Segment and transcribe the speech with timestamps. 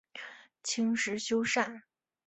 [0.63, 1.83] 清时修缮。